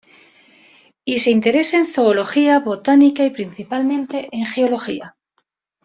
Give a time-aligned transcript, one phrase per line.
[1.05, 5.15] Y se interesa en Zoología, Botánica y principalmente en Geología.